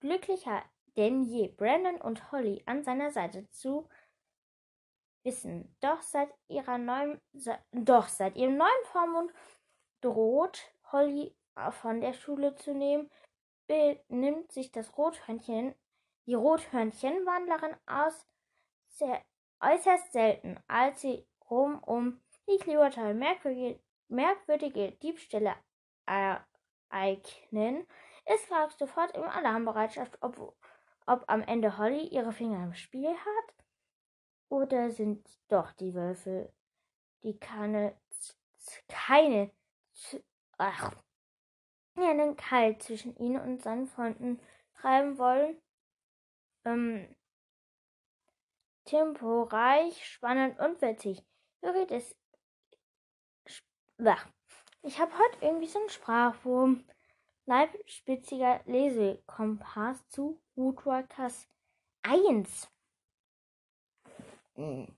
glücklicher 0.00 0.62
denn 0.98 1.22
je, 1.22 1.46
Brandon 1.46 2.00
und 2.00 2.32
Holly 2.32 2.60
an 2.66 2.82
seiner 2.82 3.12
Seite 3.12 3.48
zu 3.50 3.88
wissen. 5.22 5.72
Doch 5.80 6.02
seit 6.02 6.28
ihrer 6.48 6.76
neuen, 6.76 7.20
doch 7.70 8.08
seit 8.08 8.36
ihrem 8.36 8.56
neuen 8.56 8.84
Vormund 8.86 9.32
droht 10.00 10.60
Holly 10.90 11.36
von 11.70 12.00
der 12.00 12.14
Schule 12.14 12.56
zu 12.56 12.74
nehmen, 12.74 13.08
benimmt 13.68 14.50
sich 14.50 14.72
das 14.72 14.98
Rothörnchen, 14.98 15.74
die 16.26 16.34
Rothörnchenwandlerin 16.34 17.76
aus 17.86 18.26
sehr, 18.88 19.22
äußerst 19.60 20.12
selten, 20.12 20.58
als 20.66 21.00
sie 21.00 21.26
rum 21.48 21.78
um 21.84 22.20
die 22.48 22.58
Clearwater 22.58 23.14
merkwürdige, 23.14 23.80
merkwürdige 24.08 24.92
Diebstähle 24.92 25.54
ereignen, 26.06 27.86
ist 28.34 28.46
Clark 28.46 28.72
sofort 28.72 29.16
im 29.16 29.24
Alarmbereitschaft, 29.24 30.18
ob, 30.20 30.56
ob 31.06 31.24
am 31.26 31.42
Ende 31.42 31.78
Holly 31.78 32.06
ihre 32.08 32.32
Finger 32.32 32.64
im 32.64 32.74
Spiel 32.74 33.10
hat 33.10 33.54
oder 34.48 34.90
sind 34.90 35.26
doch 35.48 35.72
die 35.72 35.94
Wölfe, 35.94 36.52
die 37.22 37.38
keine, 37.38 37.98
keine, 38.88 39.50
ach, 40.56 40.94
einen 41.96 42.36
Kalt 42.36 42.82
zwischen 42.82 43.16
ihnen 43.16 43.40
und 43.40 43.62
seinen 43.62 43.86
Freunden 43.86 44.40
treiben 44.74 45.18
wollen? 45.18 45.60
Ähm, 46.64 47.14
temporeich, 48.84 50.04
spannend 50.06 50.58
und 50.58 50.80
witzig. 50.80 51.24
Gerät 51.60 51.90
es. 51.90 52.17
Ich 54.82 55.00
habe 55.00 55.12
heute 55.18 55.44
irgendwie 55.44 55.66
so 55.66 55.80
einen 55.80 55.90
Sprachwurm. 55.90 56.84
Leibspitziger 57.46 58.60
Lesekompass 58.66 60.06
zu 60.08 60.40
Woodworkers 60.54 61.48
1. 62.02 62.68
Und 64.54 64.88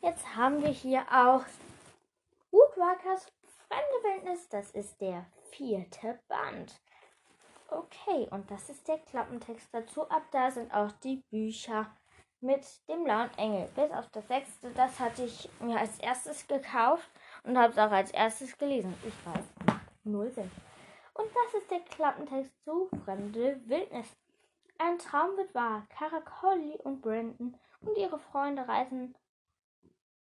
jetzt 0.00 0.34
haben 0.34 0.60
wir 0.62 0.70
hier 0.70 1.02
auch 1.10 1.44
Woodwalkers 2.50 3.26
Fremde 3.68 4.02
Wildnis. 4.02 4.48
Das 4.48 4.72
ist 4.72 5.00
der 5.00 5.26
vierte 5.50 6.18
Band. 6.28 6.80
Okay, 7.68 8.26
und 8.30 8.50
das 8.50 8.70
ist 8.70 8.88
der 8.88 8.98
Klappentext 8.98 9.68
dazu. 9.72 10.08
Ab 10.08 10.24
da 10.32 10.50
sind 10.50 10.74
auch 10.74 10.90
die 10.92 11.22
Bücher 11.30 11.94
mit 12.42 12.66
dem 12.88 13.04
blauen 13.04 13.30
Engel. 13.36 13.68
Bis 13.74 13.90
auf 13.92 14.08
das 14.10 14.26
sechste, 14.28 14.70
das 14.72 14.98
hatte 14.98 15.24
ich 15.24 15.48
mir 15.60 15.78
als 15.78 15.98
erstes 15.98 16.46
gekauft 16.46 17.08
und 17.44 17.56
habe 17.56 17.72
es 17.72 17.78
auch 17.78 17.90
als 17.90 18.10
erstes 18.10 18.58
gelesen. 18.58 18.94
Ich 19.06 19.26
weiß, 19.26 19.44
macht 19.66 20.04
null 20.04 20.30
Sinn. 20.30 20.50
Und 21.14 21.28
das 21.34 21.62
ist 21.62 21.70
der 21.70 21.80
Klappentext 21.80 22.52
zu 22.64 22.88
Fremde 23.04 23.60
Wildnis. 23.66 24.06
Ein 24.78 24.98
Traum 24.98 25.36
wird 25.36 25.54
wahr. 25.54 25.86
Karak, 25.90 26.42
Holly 26.42 26.78
und 26.82 27.02
Brandon 27.02 27.56
und 27.80 27.98
ihre 27.98 28.18
Freunde 28.18 28.66
reisen 28.66 29.14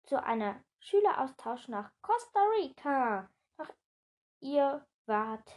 zu 0.05 0.23
einer 0.23 0.57
Schüleraustausch 0.81 1.69
nach 1.69 1.91
Costa 2.03 2.41
Rica. 2.59 3.29
Doch 3.57 3.73
ihr 4.41 4.85
wart 5.07 5.51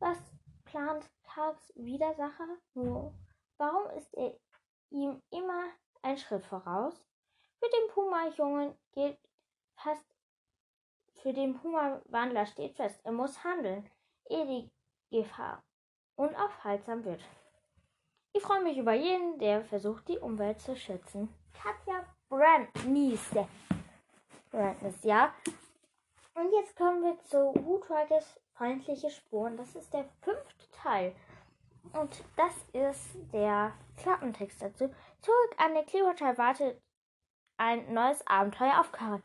Was 0.00 0.18
plant 0.64 1.08
Karks 1.22 1.72
Widersacher 1.76 2.58
nur? 2.74 3.14
Warum 3.58 3.88
ist 3.96 4.12
er 4.14 4.36
ihm 4.90 5.22
immer 5.30 5.70
ein 6.02 6.18
Schritt 6.18 6.44
voraus? 6.44 7.00
Für 7.62 7.68
den 7.68 7.88
Puma-Jungen 7.94 8.74
gilt 8.92 9.18
fast, 9.76 10.04
für 11.22 11.32
den 11.32 11.54
Puma-Wandler 11.54 12.44
steht 12.44 12.74
fest, 12.74 13.00
er 13.04 13.12
muss 13.12 13.44
handeln, 13.44 13.88
ehe 14.28 14.46
die 14.46 14.70
Gefahr 15.16 15.62
unaufhaltsam 16.16 17.04
wird. 17.04 17.20
Ich 18.32 18.42
freue 18.42 18.64
mich 18.64 18.78
über 18.78 18.94
jeden, 18.94 19.38
der 19.38 19.62
versucht, 19.62 20.08
die 20.08 20.18
Umwelt 20.18 20.60
zu 20.60 20.74
schützen. 20.74 21.32
Katja 21.52 22.04
Brandnies. 22.28 23.30
Brandnies, 24.50 25.04
ja. 25.04 25.32
Und 26.34 26.50
jetzt 26.50 26.74
kommen 26.74 27.04
wir 27.04 27.16
zu 27.26 27.54
Woodriders 27.64 28.40
feindliche 28.54 29.10
Spuren. 29.10 29.56
Das 29.56 29.76
ist 29.76 29.94
der 29.94 30.06
fünfte 30.22 30.68
Teil. 30.72 31.14
Und 31.92 32.24
das 32.34 32.56
ist 32.72 33.32
der 33.32 33.72
Klappentext 33.98 34.60
dazu. 34.60 34.92
Zurück 35.20 35.54
an 35.58 35.74
der 35.74 35.84
Clearwater 35.84 36.36
wartet 36.36 36.82
ein 37.56 37.92
neues 37.92 38.26
Abenteuer 38.26 38.80
auf 38.80 38.92
Karen. 38.92 39.22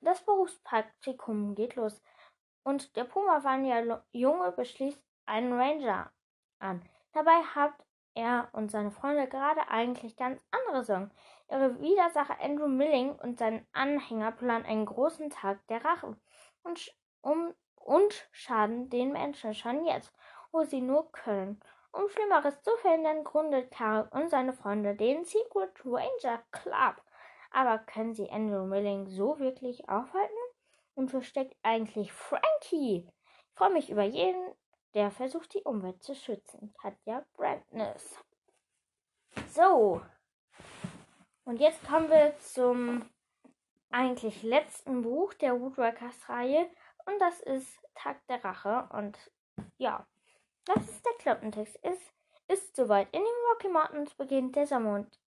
Das 0.00 0.24
Berufspraktikum 0.24 1.54
geht 1.54 1.76
los. 1.76 2.02
Und 2.62 2.96
der 2.96 3.04
Puma 3.04 3.42
Junge 4.12 4.52
beschließt 4.52 5.02
einen 5.26 5.52
Ranger 5.52 6.10
an. 6.58 6.82
Dabei 7.12 7.42
hat 7.42 7.72
er 8.14 8.48
und 8.52 8.70
seine 8.70 8.90
Freunde 8.90 9.28
gerade 9.28 9.68
eigentlich 9.68 10.16
ganz 10.16 10.42
andere 10.50 10.84
Sorgen. 10.84 11.10
Ihre 11.50 11.80
Widersacher 11.80 12.40
Andrew 12.40 12.66
Milling 12.66 13.14
und 13.14 13.38
sein 13.38 13.66
Anhänger 13.72 14.32
planen 14.32 14.66
einen 14.66 14.86
großen 14.86 15.30
Tag 15.30 15.66
der 15.68 15.84
Rache 15.84 16.16
und, 16.62 16.94
um, 17.20 17.54
und 17.76 18.28
schaden 18.32 18.90
den 18.90 19.12
Menschen 19.12 19.54
schon 19.54 19.84
jetzt, 19.84 20.12
wo 20.50 20.64
sie 20.64 20.80
nur 20.80 21.10
können. 21.12 21.60
Um 21.92 22.08
Schlimmeres 22.08 22.60
zu 22.62 22.70
verhindern, 22.78 23.24
gründet 23.24 23.70
Karl 23.70 24.08
und 24.10 24.30
seine 24.30 24.52
Freunde 24.52 24.94
den 24.94 25.24
Secret 25.24 25.72
Ranger 25.84 26.42
Club. 26.50 27.02
Aber 27.50 27.78
können 27.78 28.14
sie 28.14 28.30
Andrew 28.30 28.64
Milling 28.66 29.06
so 29.06 29.38
wirklich 29.38 29.88
aufhalten? 29.88 30.36
Und 30.94 31.12
wo 31.14 31.20
steckt 31.20 31.56
eigentlich 31.62 32.12
Frankie? 32.12 33.08
Ich 33.08 33.54
freue 33.54 33.72
mich 33.72 33.90
über 33.90 34.04
jeden, 34.04 34.52
der 34.94 35.10
versucht, 35.10 35.54
die 35.54 35.62
Umwelt 35.62 36.02
zu 36.02 36.14
schützen. 36.14 36.74
Katja 36.80 37.24
Brandness. 37.36 38.18
So. 39.50 40.02
Und 41.44 41.60
jetzt 41.60 41.86
kommen 41.86 42.10
wir 42.10 42.36
zum 42.38 43.08
eigentlich 43.90 44.42
letzten 44.42 45.02
Buch 45.02 45.34
der 45.34 45.60
Woodworkers-Reihe. 45.60 46.68
Und 47.06 47.18
das 47.20 47.40
ist 47.40 47.80
Tag 47.94 48.26
der 48.26 48.44
Rache. 48.44 48.88
Und 48.92 49.18
ja, 49.78 50.06
das 50.64 50.88
ist 50.88 51.04
der 51.06 51.14
Klappentext. 51.18 51.78
Es 51.82 51.98
ist 52.48 52.76
soweit. 52.76 53.08
In 53.12 53.20
den 53.20 53.44
Rocky 53.52 53.68
Mountains 53.68 54.14
beginnt 54.14 54.56
der 54.56 54.66
Sommer 54.66 54.94
und 54.94 55.18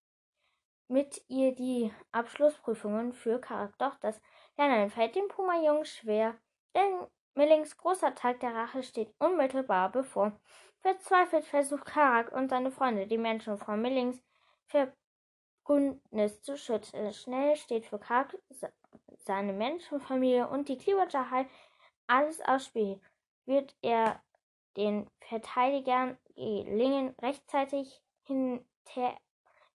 mit 0.92 1.24
ihr 1.30 1.56
die 1.56 1.92
Abschlussprüfungen 2.12 3.14
für 3.14 3.40
Karak. 3.40 3.78
Doch 3.78 3.96
das 3.96 4.22
Lernen 4.58 4.90
fällt 4.90 5.16
dem 5.16 5.28
Puma-Jungen 5.30 5.86
schwer, 5.86 6.36
denn 6.76 7.08
Millings 7.34 7.78
großer 7.78 8.14
Tag 8.14 8.42
der 8.42 8.54
Rache 8.54 8.84
steht 8.84 9.14
unmittelbar 9.18 9.90
bevor. 9.90 10.38
Verzweifelt 10.82 11.46
versucht 11.46 11.86
Karak 11.86 12.34
und 12.34 12.50
seine 12.50 12.72
Freunde, 12.72 13.08
die 13.08 13.18
Menschen 13.18 13.58
von 13.58 13.82
Millings 13.82 14.22
Verbündnis 14.68 16.42
zu 16.42 16.58
schützen. 16.58 17.14
Schnell 17.14 17.56
steht 17.56 17.86
für 17.86 18.00
Karak, 18.00 18.38
seine 19.16 19.54
Menschenfamilie 19.54 20.48
und 20.50 20.68
die 20.68 20.78
High 20.78 21.48
alles 22.08 22.42
aufs 22.42 22.66
Spiel. 22.66 23.00
Wird 23.46 23.74
er 23.82 24.22
den 24.76 25.10
Verteidigern 25.22 26.18
gelingen, 26.36 27.16
rechtzeitig 27.22 28.02
hinter 28.24 29.18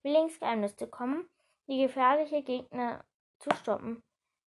Millings 0.07 0.39
Geheimnis 0.39 0.77
zu 0.77 0.87
kommen, 0.87 1.29
die 1.67 1.83
gefährliche 1.83 2.41
Gegner 2.45 3.05
zu 3.41 3.51
stoppen? 3.57 4.05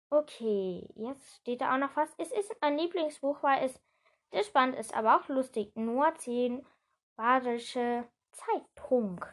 Okay, 0.10 0.90
jetzt 0.96 1.36
steht 1.36 1.62
da 1.62 1.76
auch 1.76 1.78
noch 1.78 1.96
was. 1.96 2.10
Es 2.18 2.32
ist 2.32 2.56
mein 2.60 2.76
Lieblingsbuch, 2.76 3.44
weil 3.44 3.64
es 3.64 3.80
sehr 4.32 4.44
spannend 4.44 4.80
ist, 4.80 4.96
aber 4.96 5.16
auch 5.16 5.28
lustig. 5.28 5.72
Nur 5.76 6.12
10 6.16 6.66
badische 7.16 8.04
Zeitung. 8.32 9.24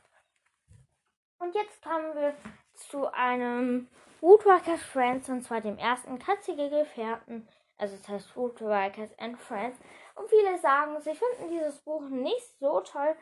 Und 1.39 1.55
jetzt 1.55 1.83
kommen 1.83 2.15
wir 2.15 2.35
zu 2.75 3.11
einem 3.15 3.89
Woodwalkers 4.21 4.83
Friends, 4.83 5.31
und 5.31 5.41
zwar 5.41 5.63
dem 5.63 5.79
ersten 5.79 6.19
Katzige 6.19 6.69
Gefährten. 6.69 7.49
Also 7.79 7.95
es 7.95 8.07
heißt 8.07 8.37
Woodwalkers 8.37 9.19
and 9.19 9.39
Friends. 9.39 9.79
Und 10.17 10.29
viele 10.29 10.59
sagen, 10.59 11.01
sie 11.01 11.15
finden 11.15 11.49
dieses 11.49 11.79
Buch 11.81 12.03
nicht 12.11 12.59
so 12.59 12.83
toll. 12.83 13.17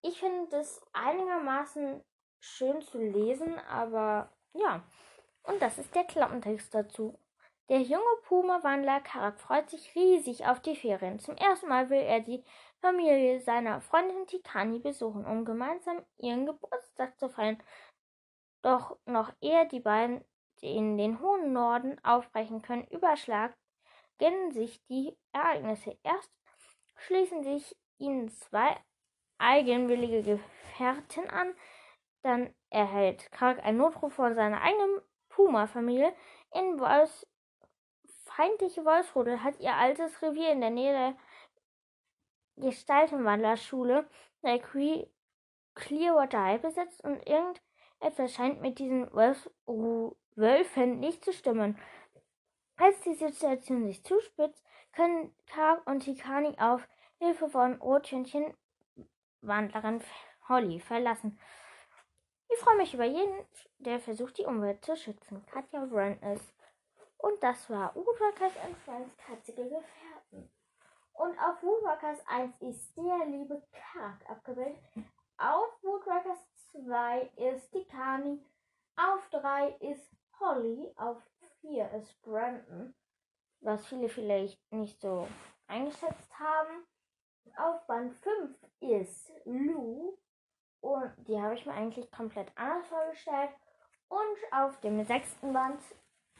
Ich 0.00 0.18
finde 0.18 0.56
es 0.56 0.80
einigermaßen 0.94 2.02
schön 2.40 2.82
zu 2.82 2.98
lesen, 2.98 3.58
aber 3.68 4.30
ja. 4.54 4.82
Und 5.44 5.60
das 5.62 5.78
ist 5.78 5.94
der 5.94 6.04
Klappentext 6.04 6.74
dazu. 6.74 7.18
Der 7.68 7.82
junge 7.82 8.16
Puma-Wandler 8.24 9.00
Karak 9.00 9.40
freut 9.40 9.70
sich 9.70 9.94
riesig 9.94 10.44
auf 10.46 10.60
die 10.60 10.74
Ferien. 10.74 11.20
Zum 11.20 11.36
ersten 11.36 11.68
Mal 11.68 11.88
will 11.88 12.00
er 12.00 12.20
die 12.20 12.42
Familie 12.80 13.40
seiner 13.40 13.80
Freundin 13.80 14.26
Tikani 14.26 14.80
besuchen, 14.80 15.24
um 15.24 15.44
gemeinsam 15.44 16.04
ihren 16.18 16.46
Geburtstag 16.46 17.18
zu 17.18 17.28
feiern. 17.28 17.62
Doch 18.62 18.98
noch 19.06 19.32
ehe 19.40 19.68
die 19.68 19.80
beiden 19.80 20.24
in 20.60 20.98
den 20.98 21.20
hohen 21.20 21.52
Norden 21.52 22.02
aufbrechen 22.04 22.60
können, 22.60 22.86
überschlagen 22.88 23.54
sich 24.50 24.84
die 24.86 25.16
Ereignisse. 25.32 25.96
Erst 26.02 26.30
schließen 26.96 27.42
sich 27.42 27.76
ihnen 27.98 28.28
zwei 28.28 28.76
eigenwillige 29.38 30.22
Gefährten 30.22 31.30
an, 31.30 31.54
dann 32.22 32.54
erhält 32.70 33.30
Karak 33.32 33.64
einen 33.64 33.78
Notruf 33.78 34.14
von 34.14 34.34
seiner 34.34 34.62
eigenen 34.62 35.00
Puma-Familie 35.28 36.14
in 36.52 36.78
Wolfs 36.78 37.26
feindliche 38.24 38.84
Wolfsrudel 38.84 39.42
hat 39.42 39.58
ihr 39.60 39.74
altes 39.74 40.22
Revier 40.22 40.52
in 40.52 40.60
der 40.60 40.70
Nähe 40.70 40.92
der 42.56 42.68
Gestaltenwandlerschule 42.68 44.08
der 44.42 44.60
Clearwater 45.74 46.44
High 46.44 46.62
besetzt 46.62 47.02
und 47.04 47.26
irgendetwas 47.26 48.32
scheint 48.32 48.60
mit 48.60 48.78
diesen 48.78 49.12
Wolfs 49.12 49.50
Wölfen 50.36 51.00
nicht 51.00 51.24
zu 51.24 51.32
stimmen. 51.32 51.78
Als 52.76 53.00
die 53.00 53.14
Situation 53.14 53.86
sich 53.86 54.02
zuspitzt, 54.04 54.64
können 54.92 55.34
Karg 55.46 55.86
und 55.86 56.00
Tikani 56.00 56.56
auf 56.58 56.88
Hilfe 57.18 57.48
von 57.48 57.74
Rotchönchen 57.74 58.54
Wandlerin 59.42 60.02
Holly 60.48 60.80
verlassen. 60.80 61.38
Ich 62.52 62.58
freue 62.58 62.76
mich 62.76 62.92
über 62.94 63.04
jeden, 63.04 63.46
der 63.78 64.00
versucht, 64.00 64.38
die 64.38 64.44
Umwelt 64.44 64.84
zu 64.84 64.96
schützen. 64.96 65.44
Katja 65.46 65.84
Brandness. 65.86 66.40
Und 67.18 67.40
das 67.42 67.70
war 67.70 67.94
Woodworkers 67.94 68.56
and 68.64 68.76
Friends 68.78 69.16
Katzige 69.18 69.62
Gefährten. 69.62 70.50
Und 71.12 71.38
auf 71.38 71.62
Woodworkers 71.62 72.18
1 72.26 72.60
ist 72.60 72.96
der 72.96 73.26
liebe 73.26 73.62
Kark 73.72 74.28
abgebildet. 74.28 74.78
Auf 75.38 75.82
Woodworkers 75.82 76.38
2 76.72 77.30
ist 77.36 77.72
die 77.72 77.86
Kani. 77.86 78.44
Auf 78.96 79.28
3 79.30 79.76
ist 79.80 80.10
Holly. 80.40 80.92
Auf 80.96 81.22
4 81.60 81.90
ist 81.92 82.20
Brandon. 82.22 82.94
was 83.60 83.86
viele 83.86 84.08
vielleicht 84.08 84.58
nicht 84.72 85.00
so 85.00 85.28
eingeschätzt 85.66 86.38
haben. 86.38 86.86
Auf 87.56 87.86
Band 87.86 88.14
5 88.14 88.56
ist 88.80 89.30
Lou 89.44 90.18
und 90.80 91.12
die 91.28 91.40
habe 91.40 91.54
ich 91.54 91.66
mir 91.66 91.74
eigentlich 91.74 92.10
komplett 92.10 92.48
anders 92.56 92.86
vorgestellt. 92.88 93.50
Und 94.08 94.52
auf 94.52 94.80
dem 94.80 95.04
sechsten 95.04 95.52
Band 95.52 95.80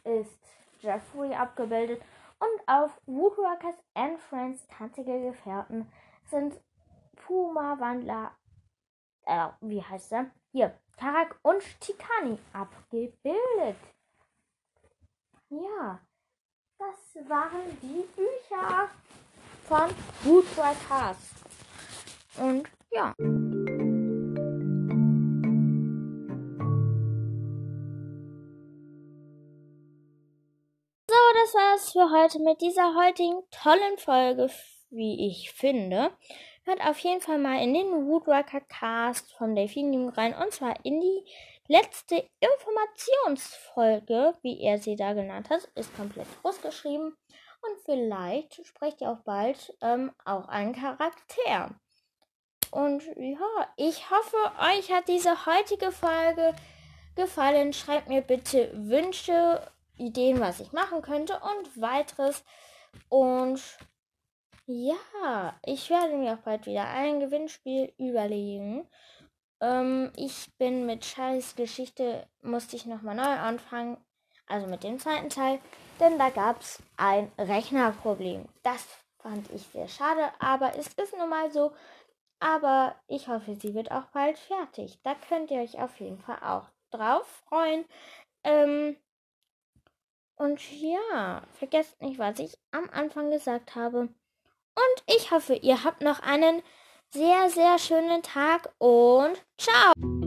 ist 0.03 0.39
Jeffrey 0.79 1.33
abgebildet 1.33 2.01
und 2.39 2.67
auf 2.67 2.91
Woodworkers 3.05 3.75
and 3.93 4.19
Friends 4.19 4.65
tanzige 4.67 5.21
Gefährten 5.21 5.91
sind 6.29 6.59
Puma-Wandler, 7.15 8.31
äh, 9.25 9.47
wie 9.61 9.83
heißt 9.83 10.11
er? 10.13 10.31
Hier, 10.51 10.77
Tarak 10.97 11.39
und 11.43 11.61
Tikani 11.79 12.37
abgebildet. 12.51 13.77
Ja, 15.49 15.99
das 16.79 17.29
waren 17.29 17.79
die 17.81 18.07
Bücher 18.15 18.89
von 19.67 19.89
Woodworkers. 20.23 21.17
Und 22.37 22.67
ja. 22.91 23.13
Das 31.51 31.61
war's 31.61 31.91
für 31.91 32.11
heute 32.11 32.39
mit 32.39 32.61
dieser 32.61 32.95
heutigen 32.95 33.41
tollen 33.51 33.97
Folge, 33.97 34.49
wie 34.89 35.27
ich 35.27 35.51
finde. 35.51 36.11
Hört 36.63 36.81
auf 36.81 36.97
jeden 36.99 37.19
Fall 37.19 37.39
mal 37.39 37.61
in 37.61 37.73
den 37.73 38.07
Woodworker 38.07 38.61
Cast 38.61 39.33
von 39.33 39.55
Delphinium 39.55 40.09
rein 40.09 40.33
und 40.33 40.53
zwar 40.53 40.75
in 40.85 41.01
die 41.01 41.25
letzte 41.67 42.29
Informationsfolge, 42.39 44.35
wie 44.43 44.61
er 44.61 44.77
sie 44.77 44.95
da 44.95 45.11
genannt 45.13 45.49
hat, 45.49 45.63
ist 45.75 45.93
komplett 45.97 46.27
groß 46.41 46.61
geschrieben 46.61 47.17
und 47.61 47.79
vielleicht 47.83 48.65
sprecht 48.65 49.01
ihr 49.01 49.11
auch 49.11 49.23
bald 49.25 49.73
ähm, 49.81 50.13
auch 50.23 50.47
einen 50.47 50.73
Charakter. 50.73 51.75
Und 52.71 53.03
ja, 53.17 53.67
ich 53.75 54.09
hoffe, 54.09 54.37
euch 54.59 54.89
hat 54.91 55.09
diese 55.09 55.45
heutige 55.45 55.91
Folge 55.91 56.53
gefallen. 57.15 57.73
Schreibt 57.73 58.07
mir 58.07 58.21
bitte 58.21 58.71
Wünsche 58.73 59.61
Ideen, 60.01 60.39
was 60.39 60.59
ich 60.59 60.71
machen 60.71 61.01
könnte 61.01 61.39
und 61.39 61.81
weiteres. 61.81 62.43
Und 63.09 63.61
ja, 64.65 65.59
ich 65.65 65.89
werde 65.89 66.17
mir 66.17 66.33
auch 66.33 66.43
bald 66.43 66.65
wieder 66.65 66.87
ein 66.87 67.19
Gewinnspiel 67.19 67.93
überlegen. 67.97 68.87
Ähm, 69.59 70.11
ich 70.15 70.51
bin 70.57 70.85
mit 70.85 71.05
Charlies 71.05 71.55
Geschichte, 71.55 72.27
musste 72.41 72.75
ich 72.75 72.85
nochmal 72.85 73.15
neu 73.15 73.23
anfangen. 73.23 73.97
Also 74.47 74.67
mit 74.67 74.83
dem 74.83 74.99
zweiten 74.99 75.29
Teil. 75.29 75.59
Denn 75.99 76.17
da 76.17 76.29
gab 76.29 76.61
es 76.61 76.81
ein 76.97 77.31
Rechnerproblem. 77.37 78.45
Das 78.63 78.85
fand 79.19 79.49
ich 79.51 79.61
sehr 79.67 79.87
schade, 79.87 80.29
aber 80.39 80.75
es 80.77 80.87
ist 80.93 81.15
nun 81.17 81.29
mal 81.29 81.51
so. 81.51 81.71
Aber 82.39 82.95
ich 83.07 83.27
hoffe, 83.27 83.55
sie 83.55 83.75
wird 83.75 83.91
auch 83.91 84.05
bald 84.13 84.37
fertig. 84.39 84.99
Da 85.03 85.15
könnt 85.29 85.51
ihr 85.51 85.61
euch 85.61 85.79
auf 85.79 85.99
jeden 85.99 86.17
Fall 86.17 86.39
auch 86.41 86.67
drauf 86.89 87.25
freuen. 87.47 87.85
Ähm, 88.43 88.97
und 90.41 90.59
ja, 90.81 91.43
vergesst 91.59 92.01
nicht, 92.01 92.17
was 92.17 92.39
ich 92.39 92.57
am 92.71 92.89
Anfang 92.91 93.29
gesagt 93.29 93.75
habe. 93.75 93.99
Und 93.99 95.03
ich 95.15 95.29
hoffe, 95.29 95.53
ihr 95.53 95.83
habt 95.83 96.01
noch 96.01 96.19
einen 96.19 96.63
sehr, 97.09 97.49
sehr 97.49 97.77
schönen 97.77 98.23
Tag 98.23 98.73
und 98.79 99.43
ciao! 99.57 100.20